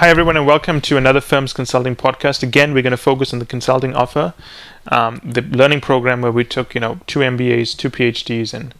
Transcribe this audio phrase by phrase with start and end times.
[0.00, 2.42] Hi, everyone, and welcome to another Firms Consulting podcast.
[2.42, 4.34] Again, we're going to focus on the consulting offer,
[4.88, 8.74] um, the learning program where we took, you know, two MBAs, two PhDs, and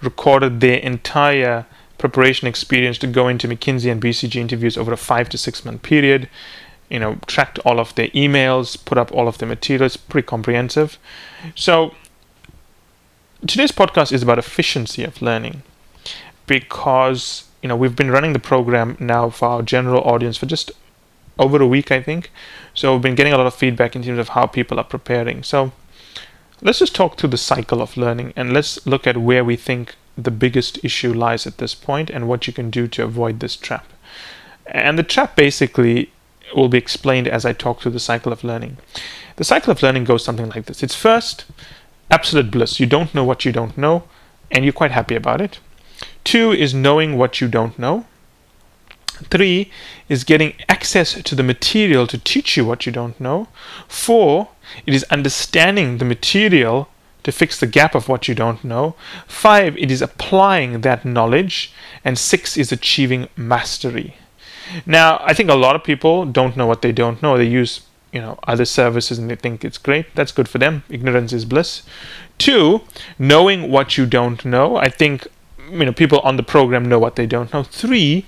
[0.00, 1.66] recorded their entire
[1.98, 5.82] preparation experience to go into McKinsey and BCG interviews over a five to six month
[5.82, 6.28] period.
[6.88, 10.98] You know, tracked all of their emails, put up all of their materials, pretty comprehensive.
[11.56, 11.96] So,
[13.44, 15.64] today's podcast is about efficiency of learning
[16.46, 20.72] because you know we've been running the program now for our general audience for just
[21.38, 22.30] over a week i think.
[22.74, 25.42] So we've been getting a lot of feedback in terms of how people are preparing.
[25.42, 25.72] So
[26.62, 29.96] let's just talk through the cycle of learning and let's look at where we think
[30.16, 33.56] the biggest issue lies at this point and what you can do to avoid this
[33.56, 33.86] trap.
[34.66, 36.12] And the trap basically
[36.54, 38.76] will be explained as i talk through the cycle of learning.
[39.36, 40.82] The cycle of learning goes something like this.
[40.82, 41.44] It's first
[42.10, 42.80] absolute bliss.
[42.80, 44.04] You don't know what you don't know
[44.50, 45.60] and you're quite happy about it
[46.30, 48.04] Two is knowing what you don't know.
[49.32, 49.68] Three
[50.08, 53.48] is getting access to the material to teach you what you don't know.
[53.88, 54.50] Four,
[54.86, 56.88] it is understanding the material
[57.24, 58.94] to fix the gap of what you don't know.
[59.26, 61.72] Five, it is applying that knowledge.
[62.04, 64.14] And six is achieving mastery.
[64.86, 67.36] Now, I think a lot of people don't know what they don't know.
[67.36, 67.80] They use
[68.12, 71.44] you know other services and they think it's great that's good for them ignorance is
[71.44, 71.84] bliss
[72.38, 72.80] two
[73.20, 75.28] knowing what you don't know i think
[75.70, 77.62] you know people on the program know what they don't know.
[77.62, 78.26] Three,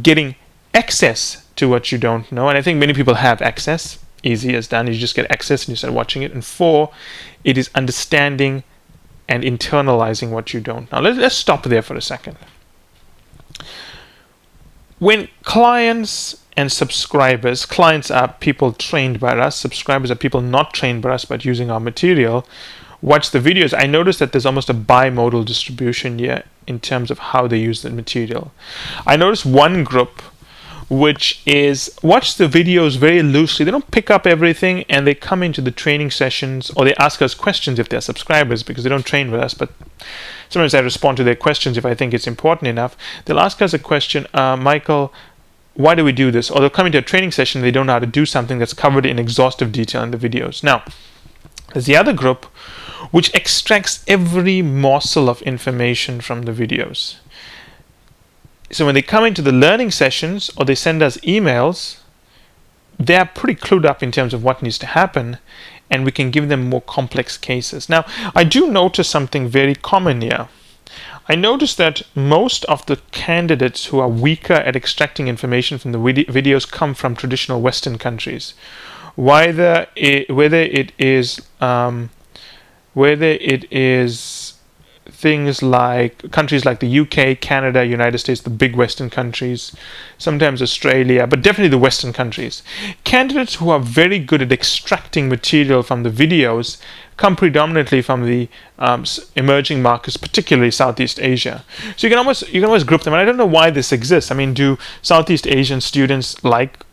[0.00, 0.36] getting
[0.72, 3.98] access to what you don't know, and I think many people have access.
[4.22, 4.86] Easy as done.
[4.86, 6.32] You just get access and you start watching it.
[6.32, 6.90] And four,
[7.44, 8.64] it is understanding
[9.28, 11.00] and internalizing what you don't know.
[11.00, 12.38] Let's, let's stop there for a second.
[14.98, 21.02] When clients and subscribers, clients are people trained by us, subscribers are people not trained
[21.02, 22.46] by us but using our material,
[23.04, 27.18] watch the videos, I noticed that there's almost a bimodal distribution here in terms of
[27.18, 28.50] how they use the material.
[29.06, 30.22] I noticed one group
[30.88, 33.64] which is watch the videos very loosely.
[33.64, 37.20] They don't pick up everything and they come into the training sessions or they ask
[37.20, 39.52] us questions if they're subscribers because they don't train with us.
[39.52, 39.70] But
[40.48, 42.96] sometimes I respond to their questions if I think it's important enough.
[43.24, 45.12] They'll ask us a question, uh, Michael,
[45.74, 46.50] why do we do this?
[46.50, 48.74] Or they'll come into a training session they don't know how to do something that's
[48.74, 50.62] covered in exhaustive detail in the videos.
[50.62, 50.84] Now,
[51.74, 52.46] there's the other group
[53.10, 57.16] which extracts every morsel of information from the videos.
[58.70, 61.98] So when they come into the learning sessions or they send us emails,
[62.98, 65.38] they're pretty clued up in terms of what needs to happen,
[65.90, 67.88] and we can give them more complex cases.
[67.88, 70.48] Now, I do notice something very common here.
[71.28, 75.98] I notice that most of the candidates who are weaker at extracting information from the
[75.98, 78.54] videos come from traditional Western countries.
[79.16, 82.10] Whether it, whether it is um,
[82.94, 84.54] whether it is
[85.06, 89.74] things like countries like the UK, Canada, United States, the big Western countries,
[90.18, 92.62] sometimes Australia, but definitely the Western countries.
[93.04, 96.78] Candidates who are very good at extracting material from the videos
[97.16, 98.48] come predominantly from the
[98.78, 99.04] um,
[99.36, 101.64] emerging markets, particularly Southeast Asia.
[101.96, 103.12] So you can almost you can almost group them.
[103.12, 104.30] And I don't know why this exists.
[104.30, 106.83] I mean, do Southeast Asian students like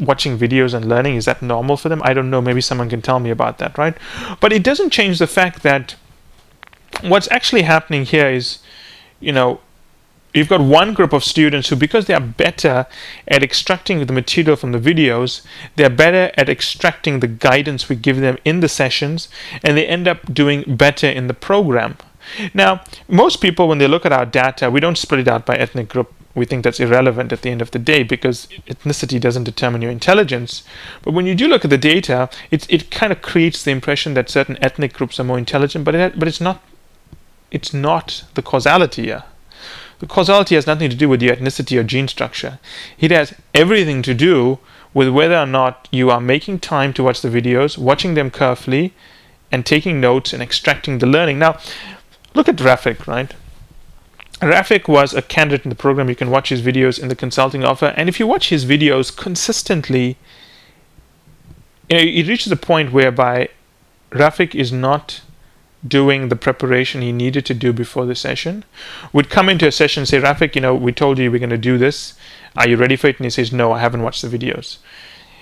[0.00, 2.02] watching videos and learning is that normal for them?
[2.04, 2.40] I don't know.
[2.40, 3.96] Maybe someone can tell me about that right?
[4.40, 5.96] But it doesn't change the fact that
[7.02, 8.58] what's actually happening here is
[9.20, 9.60] you know
[10.34, 12.86] you've got one group of students who because they are better
[13.26, 15.42] at extracting the material from the videos
[15.76, 19.28] they're better at extracting the guidance we give them in the sessions
[19.62, 21.96] and they end up doing better in the program.
[22.52, 25.56] Now most people when they look at our data we don't split it out by
[25.56, 29.44] ethnic group we think that's irrelevant at the end of the day because ethnicity doesn't
[29.44, 30.62] determine your intelligence.
[31.02, 34.14] But when you do look at the data, it, it kind of creates the impression
[34.14, 36.62] that certain ethnic groups are more intelligent, but, it, but it's not
[37.50, 39.24] it's not the causality here.
[40.00, 42.58] The causality has nothing to do with your ethnicity or gene structure.
[42.98, 44.58] It has everything to do
[44.94, 48.92] with whether or not you are making time to watch the videos, watching them carefully,
[49.50, 51.38] and taking notes and extracting the learning.
[51.38, 51.58] Now,
[52.34, 53.34] look at Rafik, right?
[54.40, 56.08] Rafik was a candidate in the program.
[56.08, 57.86] You can watch his videos in the consulting offer.
[57.96, 60.16] And if you watch his videos consistently,
[61.88, 63.48] you know, it reaches a point whereby
[64.10, 65.22] Rafik is not
[65.86, 68.64] doing the preparation he needed to do before the session.
[69.12, 71.50] Would come into a session and say, Rafik, you know, we told you we're going
[71.50, 72.14] to do this.
[72.56, 73.18] Are you ready for it?
[73.18, 74.78] And he says, No, I haven't watched the videos.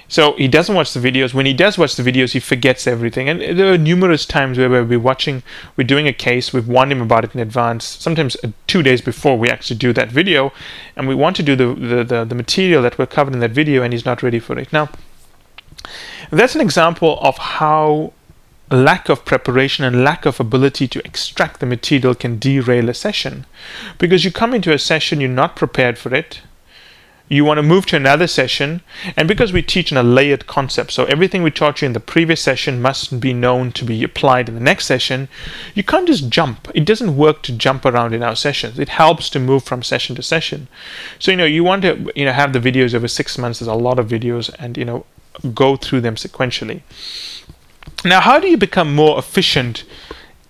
[0.08, 1.34] So he doesn't watch the videos.
[1.34, 3.28] When he does watch the videos, he forgets everything.
[3.28, 5.42] And there are numerous times where we're watching,
[5.76, 9.00] we're doing a case, we've warned him about it in advance, sometimes uh, two days
[9.00, 10.52] before we actually do that video,
[10.94, 13.50] and we want to do the, the, the, the material that we're covered in that
[13.50, 14.72] video, and he's not ready for it.
[14.72, 14.90] Now,
[16.30, 18.12] that's an example of how
[18.70, 23.46] lack of preparation and lack of ability to extract the material can derail a session.
[23.98, 26.40] Because you come into a session, you're not prepared for it,
[27.28, 28.80] you want to move to another session
[29.16, 32.00] and because we teach in a layered concept so everything we taught you in the
[32.00, 35.28] previous session must be known to be applied in the next session
[35.74, 36.70] you can't just jump.
[36.74, 38.78] It doesn't work to jump around in our sessions.
[38.78, 40.68] It helps to move from session to session.
[41.18, 43.58] So you know you want to you know have the videos over six months.
[43.58, 45.04] There's a lot of videos and you know
[45.54, 46.82] go through them sequentially.
[48.04, 49.84] Now how do you become more efficient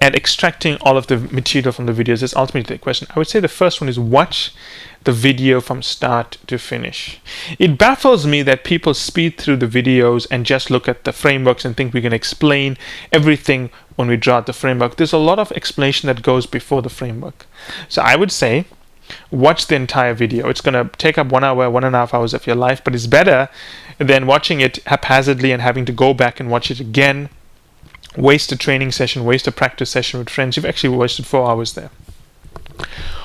[0.00, 2.22] at extracting all of the material from the videos?
[2.22, 3.08] Is ultimately the question.
[3.14, 4.52] I would say the first one is watch
[5.06, 7.20] the video from start to finish.
[7.58, 11.64] It baffles me that people speed through the videos and just look at the frameworks
[11.64, 12.76] and think we can explain
[13.12, 14.96] everything when we draw the framework.
[14.96, 17.46] There's a lot of explanation that goes before the framework.
[17.88, 18.66] So I would say
[19.30, 20.48] watch the entire video.
[20.48, 22.82] It's going to take up one hour, one and a half hours of your life,
[22.82, 23.48] but it's better
[23.98, 27.30] than watching it haphazardly and having to go back and watch it again
[28.16, 31.74] waste a training session, waste a practice session with friends, you've actually wasted four hours
[31.74, 31.90] there.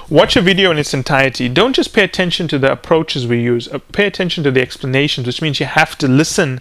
[0.09, 1.47] Watch a video in its entirety.
[1.47, 3.69] Don't just pay attention to the approaches we use.
[3.69, 6.59] Uh, pay attention to the explanations, which means you have to listen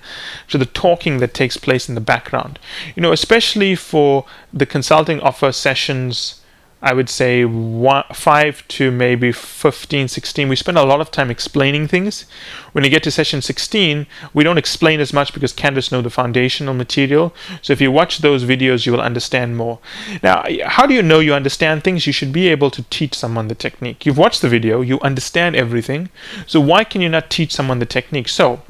[0.49, 2.61] to the talking that takes place in the background.
[2.95, 6.40] You know, especially for the consulting offer sessions
[6.83, 10.49] I would say one, 5 to maybe 15, 16.
[10.49, 12.25] We spend a lot of time explaining things.
[12.73, 16.09] When you get to session 16, we don't explain as much because Canvas know the
[16.09, 17.35] foundational material.
[17.61, 19.79] So if you watch those videos, you will understand more.
[20.23, 22.07] Now, how do you know you understand things?
[22.07, 24.07] You should be able to teach someone the technique.
[24.07, 26.09] You've watched the video, you understand everything.
[26.47, 28.29] So why can you not teach someone the technique?
[28.29, 28.63] So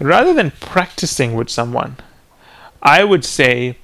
[0.00, 1.96] rather than practicing with someone,
[2.82, 3.76] I would say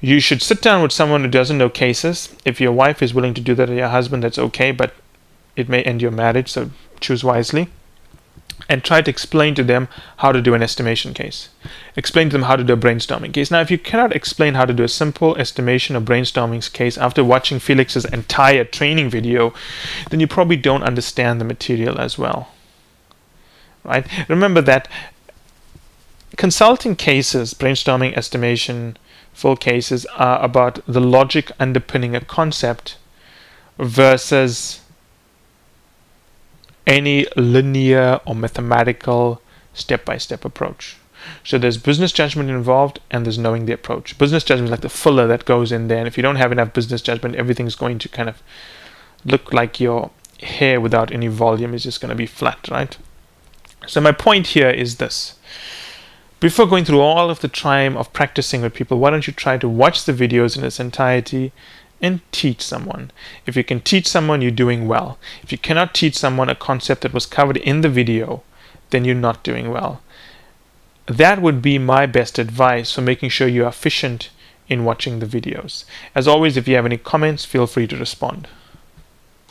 [0.00, 2.34] you should sit down with someone who doesn't know cases.
[2.44, 4.94] If your wife is willing to do that or your husband, that's okay, but
[5.56, 7.68] it may end your marriage, so choose wisely.
[8.68, 11.48] And try to explain to them how to do an estimation case.
[11.96, 13.50] Explain to them how to do a brainstorming case.
[13.50, 17.24] Now, if you cannot explain how to do a simple estimation or brainstorming case after
[17.24, 19.54] watching Felix's entire training video,
[20.10, 22.50] then you probably don't understand the material as well.
[23.84, 24.06] Right?
[24.28, 24.88] Remember that
[26.36, 28.96] consulting cases, brainstorming, estimation,
[29.38, 32.96] full cases are about the logic underpinning a concept
[33.78, 34.80] versus
[36.88, 39.40] any linear or mathematical
[39.74, 40.96] step by step approach.
[41.44, 44.18] So there's business judgment involved and there's knowing the approach.
[44.18, 45.98] Business judgment is like the filler that goes in there.
[45.98, 48.42] And if you don't have enough business judgment, everything's going to kind of
[49.24, 50.10] look like your
[50.42, 52.96] hair without any volume is just going to be flat, right?
[53.86, 55.36] So my point here is this
[56.40, 59.58] before going through all of the time of practicing with people, why don't you try
[59.58, 61.52] to watch the videos in its entirety
[62.00, 63.10] and teach someone?
[63.46, 65.18] If you can teach someone, you're doing well.
[65.42, 68.42] If you cannot teach someone a concept that was covered in the video,
[68.90, 70.00] then you're not doing well.
[71.06, 74.30] That would be my best advice for making sure you are efficient
[74.68, 75.84] in watching the videos.
[76.14, 78.46] As always, if you have any comments, feel free to respond.